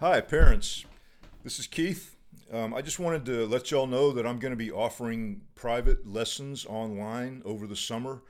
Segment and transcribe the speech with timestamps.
[0.00, 0.84] Hi, parents.
[1.42, 2.14] This is Keith.
[2.52, 6.06] Um, I just wanted to let y'all know that I'm going to be offering private
[6.06, 8.22] lessons online over the summer.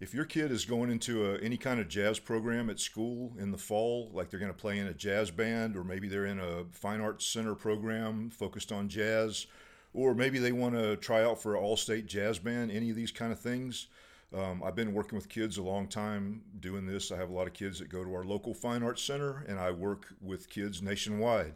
[0.00, 3.50] If your kid is going into a, any kind of jazz program at school in
[3.50, 6.40] the fall, like they're going to play in a jazz band, or maybe they're in
[6.40, 9.46] a fine arts center program focused on jazz,
[9.92, 12.96] or maybe they want to try out for an all state jazz band, any of
[12.96, 13.88] these kind of things.
[14.32, 17.10] Um, I've been working with kids a long time doing this.
[17.10, 19.58] I have a lot of kids that go to our local fine arts center, and
[19.58, 21.54] I work with kids nationwide.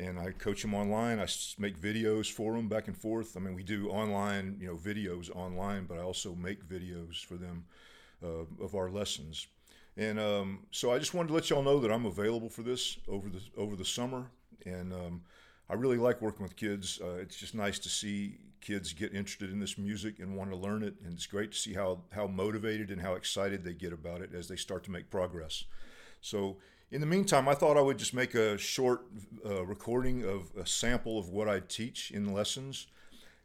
[0.00, 1.18] And I coach them online.
[1.18, 1.26] I
[1.58, 3.36] make videos for them back and forth.
[3.36, 7.34] I mean, we do online, you know, videos online, but I also make videos for
[7.34, 7.64] them
[8.22, 9.48] uh, of our lessons.
[9.96, 12.98] And um, so I just wanted to let y'all know that I'm available for this
[13.08, 14.30] over the over the summer.
[14.64, 15.22] And um,
[15.70, 17.00] I really like working with kids.
[17.02, 20.56] Uh, it's just nice to see kids get interested in this music and want to
[20.56, 23.92] learn it, and it's great to see how how motivated and how excited they get
[23.92, 25.64] about it as they start to make progress.
[26.20, 26.58] So.
[26.90, 29.02] In the meantime, I thought I would just make a short
[29.44, 32.86] uh, recording of a sample of what I teach in lessons.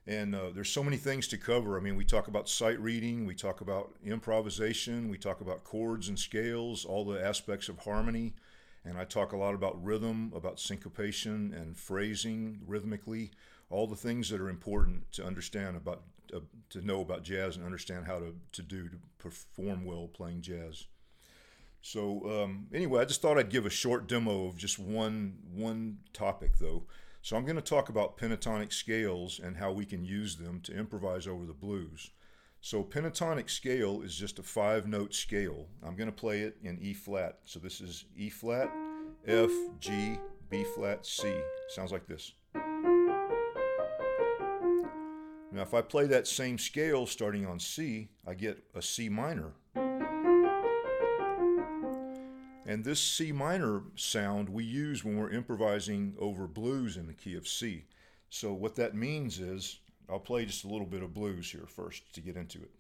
[0.06, 1.78] And uh, there's so many things to cover.
[1.78, 6.10] I mean, we talk about sight reading, we talk about improvisation, we talk about chords
[6.10, 8.34] and scales, all the aspects of harmony.
[8.86, 13.32] And I talk a lot about rhythm, about syncopation and phrasing rhythmically
[13.70, 16.04] all the things that are important to understand about
[16.34, 16.40] uh,
[16.70, 20.86] to know about jazz and understand how to, to do to perform well playing jazz.
[21.82, 25.98] So um, anyway, I just thought I'd give a short demo of just one one
[26.14, 26.84] topic though.
[27.22, 30.78] So I'm going to talk about pentatonic scales and how we can use them to
[30.78, 32.12] improvise over the blues.
[32.66, 35.68] So pentatonic scale is just a five note scale.
[35.86, 37.40] I'm going to play it in E flat.
[37.44, 38.72] So this is E flat,
[39.28, 40.18] F, G,
[40.50, 41.36] B flat, C.
[41.68, 42.32] Sounds like this.
[45.52, 49.52] Now, if I play that same scale starting on C, I get a C minor.
[52.66, 57.36] And this C minor sound we use when we're improvising over blues in the key
[57.36, 57.84] of C.
[58.30, 62.14] So, what that means is, I'll play just a little bit of blues here first
[62.14, 62.72] to get into it.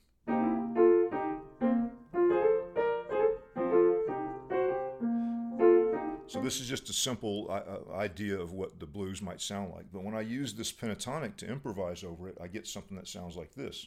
[6.27, 9.71] So this is just a simple uh, uh, idea of what the blues might sound
[9.71, 9.85] like.
[9.93, 13.35] But when I use this pentatonic to improvise over it, I get something that sounds
[13.35, 13.85] like this.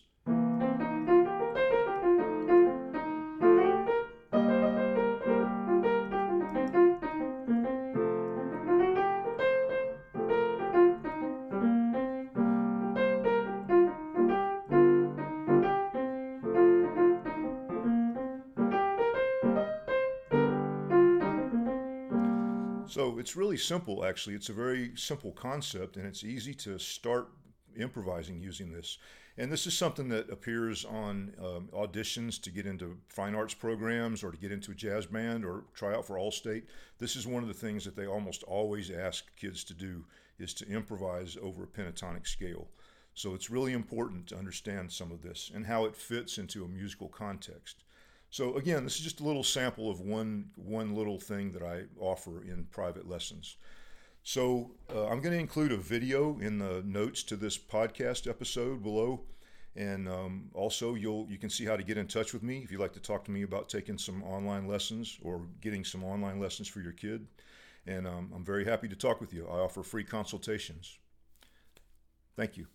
[22.89, 24.37] So it's really simple, actually.
[24.37, 27.29] It's a very simple concept, and it's easy to start
[27.77, 28.99] improvising using this.
[29.39, 34.25] And this is something that appears on um, auditions to get into fine arts programs
[34.25, 36.63] or to get into a jazz band or try out for Allstate.
[36.99, 40.05] This is one of the things that they almost always ask kids to do
[40.39, 42.69] is to improvise over a pentatonic scale.
[43.13, 46.69] So it's really important to understand some of this and how it fits into a
[46.69, 47.85] musical context.
[48.31, 51.85] So again, this is just a little sample of one one little thing that I
[51.99, 53.57] offer in private lessons.
[54.23, 58.83] So uh, I'm going to include a video in the notes to this podcast episode
[58.83, 59.21] below,
[59.77, 62.73] and um, also you'll you can see how to get in touch with me if
[62.73, 66.41] you'd like to talk to me about taking some online lessons or getting some online
[66.41, 67.27] lessons for your kid.
[67.87, 69.47] And um, I'm very happy to talk with you.
[69.47, 70.99] I offer free consultations.
[72.37, 72.67] Thank you.